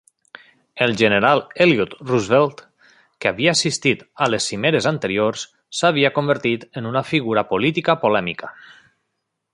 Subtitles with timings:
[0.85, 2.63] El general Elliott Roosevelt,
[3.19, 5.45] que havia assistit a les cimeres anteriors,
[5.81, 8.51] s'havia convertit en una figura política polèmica.